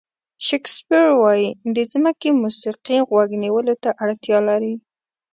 شکسپیر 0.47 1.05
وایي 1.21 1.47
د 1.75 1.77
ځمکې 1.91 2.29
موسیقي 2.41 2.97
غوږ 3.07 3.29
نیولو 3.43 3.73
ته 3.83 3.89
اړتیا 4.03 4.37
لري. 4.49 4.75